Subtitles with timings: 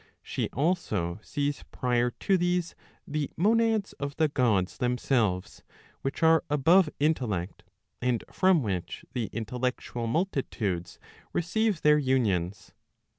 [0.23, 2.73] She also sees prior to these,
[3.07, 5.61] the monads of the Gods themselves
[6.01, 7.61] which are above intellect,
[8.01, 10.97] and from which the intellectual multitudes
[11.33, 12.71] receive their unious.